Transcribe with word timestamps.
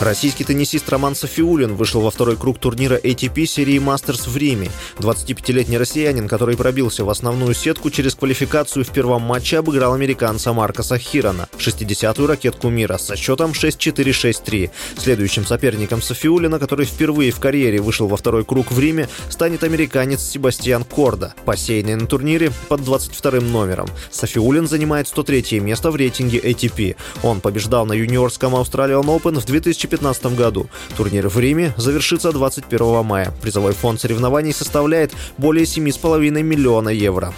Российский 0.00 0.42
теннисист 0.42 0.88
Роман 0.88 1.14
Софиулин 1.14 1.76
вышел 1.76 2.00
во 2.00 2.10
второй 2.10 2.36
круг 2.36 2.58
турнира 2.58 2.96
ATP 2.96 3.46
серии 3.46 3.78
Мастерс 3.78 4.26
в 4.26 4.36
Риме. 4.36 4.70
25-летний 4.98 5.78
россиянин, 5.78 6.26
который 6.26 6.56
пробился 6.56 7.04
в 7.04 7.10
основную 7.10 7.54
сетку 7.54 7.90
через 7.90 8.16
квалификацию 8.16 8.84
в 8.84 8.90
первом 8.90 9.22
матче, 9.22 9.58
обыграл 9.58 9.94
американца 9.94 10.52
Маркоса 10.52 10.98
Хирона, 10.98 11.48
60-ю 11.58 12.26
ракетку 12.26 12.70
мира, 12.70 12.98
со 12.98 13.14
счетом 13.16 13.52
6-4-6-3. 13.52 14.70
Следующим 14.98 15.46
соперником 15.46 16.02
Софиулина, 16.02 16.58
который 16.58 16.86
впервые 16.86 17.30
в 17.30 17.38
карьере 17.38 17.80
вышел 17.80 18.08
во 18.08 18.16
второй 18.16 18.44
круг 18.44 18.72
в 18.72 18.78
Риме, 18.78 19.08
станет 19.30 19.62
американец 19.62 20.22
Себастьян 20.22 20.84
Корда, 20.84 21.34
посеянный 21.44 21.94
на 21.94 22.06
турнире 22.06 22.52
под 22.68 22.82
22 22.82 23.40
номером. 23.40 23.88
Софиулин 24.10 24.66
занимает 24.66 25.06
103 25.06 25.60
место 25.60 25.92
в 25.92 25.96
рейтинге 25.96 26.40
ATP. 26.40 26.96
Он 27.22 27.40
побеждал 27.40 27.86
на 27.86 27.92
юниорском 27.92 28.56
Australian 28.56 29.04
Open 29.04 29.38
в 29.38 29.44
2015 29.44 29.83
2015 29.86 30.36
году. 30.36 30.68
Турнир 30.96 31.28
в 31.28 31.38
Риме 31.38 31.74
завершится 31.76 32.32
21 32.32 33.04
мая. 33.04 33.32
Призовой 33.42 33.72
фонд 33.72 34.00
соревнований 34.00 34.52
составляет 34.52 35.12
более 35.38 35.64
7,5 35.64 36.42
миллиона 36.42 36.88
евро. 36.88 37.32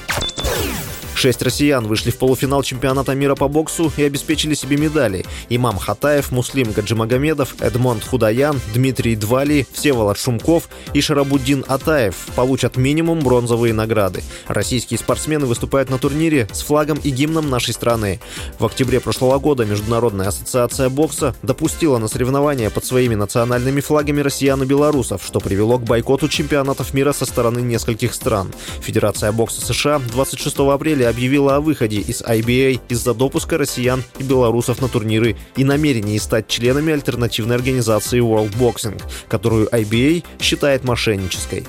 Шесть 1.17 1.41
россиян 1.41 1.87
вышли 1.87 2.11
в 2.11 2.19
полуфинал 2.19 2.63
чемпионата 2.63 3.15
мира 3.15 3.35
по 3.35 3.49
боксу 3.49 3.91
и 3.97 4.03
обеспечили 4.03 4.53
себе 4.53 4.77
медали. 4.77 5.25
Имам 5.49 5.79
Хатаев, 5.79 6.31
Муслим 6.31 6.73
Гаджимагомедов, 6.73 7.55
Эдмонд 7.59 8.05
Худаян, 8.05 8.61
Дмитрий 8.75 9.17
Двали, 9.17 9.67
Всеволод 9.73 10.19
Шумков 10.19 10.69
и 10.93 11.01
Шарабуддин 11.01 11.65
Атаев 11.67 12.15
получат 12.37 12.77
минимум 12.77 13.21
бронзовые 13.21 13.73
награды. 13.73 14.23
Российские 14.47 14.99
спортсмены 14.99 15.47
выступают 15.47 15.89
на 15.89 15.97
турнире 15.97 16.49
с 16.53 16.61
флагом 16.61 16.99
и 17.03 17.09
гимном 17.09 17.49
нашей 17.49 17.73
страны. 17.73 18.21
В 18.59 18.67
октябре 18.67 19.01
прошлого 19.01 19.39
года 19.39 19.65
Международная 19.65 20.29
ассоциация 20.29 20.91
бокса 20.91 21.35
допустила 21.43 21.97
на 21.97 22.09
соревнования 22.09 22.69
под 22.69 22.85
своими 22.85 23.15
национальными 23.15 23.81
флагами 23.81 24.21
россиян 24.21 24.63
и 24.63 24.67
белорусов, 24.67 25.23
что 25.25 25.41
привело 25.41 25.79
к 25.79 25.85
бойкоту 25.85 26.29
чемпионатов 26.29 26.93
мира 26.93 27.15
со 27.15 27.25
стороны 27.25 27.61
нескольких 27.61 28.13
стран. 28.13 28.53
Федерация 28.83 29.33
бокса 29.33 29.63
США 29.63 29.99
26 29.99 30.59
апреля 30.59 31.06
объявила 31.09 31.57
о 31.57 31.61
выходе 31.61 31.99
из 31.99 32.23
IBA 32.23 32.81
из-за 32.89 33.15
допуска 33.15 33.59
россиян 33.59 34.03
и 34.19 34.23
белорусов 34.23 34.81
на 34.81 34.89
турниры 34.89 35.37
и 35.57 35.65
намерении 35.65 36.19
стать 36.19 36.49
членами 36.49 36.93
альтернативной 36.93 37.57
организации 37.57 38.21
World 38.21 38.57
Boxing, 38.59 39.01
которую 39.29 39.69
IBA 39.69 40.25
считает 40.41 40.85
мошеннической. 40.85 41.65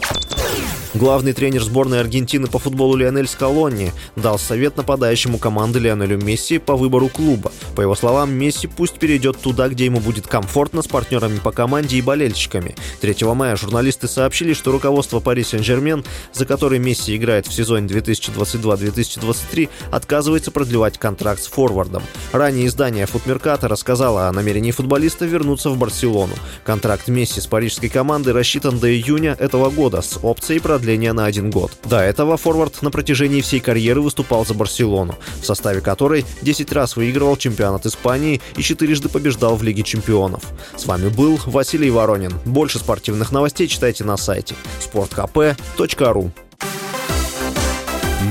Главный 0.97 1.33
тренер 1.33 1.61
сборной 1.61 1.99
Аргентины 1.99 2.47
по 2.47 2.57
футболу 2.57 2.95
Лионель 2.95 3.27
Скалонни 3.27 3.93
дал 4.15 4.39
совет 4.39 4.77
нападающему 4.77 5.37
команды 5.37 5.77
Лионелю 5.77 6.17
Месси 6.17 6.57
по 6.57 6.75
выбору 6.75 7.07
клуба. 7.07 7.51
По 7.75 7.81
его 7.81 7.93
словам, 7.93 8.33
Месси 8.33 8.65
пусть 8.65 8.95
перейдет 8.95 9.37
туда, 9.39 9.69
где 9.69 9.85
ему 9.85 9.99
будет 9.99 10.25
комфортно 10.25 10.81
с 10.81 10.87
партнерами 10.87 11.37
по 11.37 11.51
команде 11.51 11.97
и 11.97 12.01
болельщиками. 12.01 12.75
3 13.01 13.15
мая 13.35 13.55
журналисты 13.55 14.07
сообщили, 14.07 14.53
что 14.53 14.71
руководство 14.71 15.19
Пари 15.19 15.43
Сен-Жермен, 15.43 16.03
за 16.33 16.47
который 16.47 16.79
Месси 16.79 17.15
играет 17.15 17.45
в 17.45 17.53
сезоне 17.53 17.87
2022-2023, 17.89 19.69
отказывается 19.91 20.49
продлевать 20.49 20.97
контракт 20.97 21.43
с 21.43 21.47
форвардом. 21.47 22.01
Ранее 22.31 22.65
издание 22.65 23.05
Футмерката 23.05 23.67
рассказало 23.67 24.29
о 24.29 24.31
намерении 24.31 24.71
футболиста 24.71 25.25
вернуться 25.25 25.69
в 25.69 25.77
Барселону. 25.77 26.33
Контракт 26.65 27.07
Месси 27.07 27.39
с 27.39 27.45
парижской 27.45 27.89
командой 27.89 28.33
рассчитан 28.33 28.79
до 28.79 28.91
июня 28.91 29.35
этого 29.39 29.69
года 29.69 30.01
с 30.01 30.17
опцией 30.23 30.59
продления 30.59 30.86
продления 30.88 31.11
на 31.11 31.25
один 31.25 31.49
год. 31.49 31.71
До 31.83 31.99
этого 31.99 32.38
форвард 32.38 32.81
на 32.81 32.91
протяжении 32.91 33.41
всей 33.41 33.59
карьеры 33.59 33.99
выступал 33.99 34.45
за 34.45 34.53
Барселону, 34.53 35.16
в 35.42 35.45
составе 35.45 35.81
которой 35.81 36.25
10 36.43 36.71
раз 36.71 36.95
выигрывал 36.95 37.36
чемпионат 37.36 37.86
Испании 37.86 38.39
и 38.55 38.61
четырежды 38.61 39.09
побеждал 39.09 39.58
в 39.58 39.64
Лиге 39.64 39.83
чемпионов. 39.83 40.43
С 40.77 40.86
вами 40.86 41.09
был 41.09 41.42
Василий 41.45 41.89
Воронин. 41.89 42.33
Больше 42.45 42.80
спортивных 42.80 43.33
новостей 43.33 43.67
читайте 43.67 44.05
на 44.05 44.15
сайте 44.15 44.55
sportkp.ru 44.80 46.31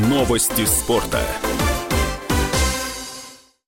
Новости 0.09 0.65
спорта. 0.65 1.21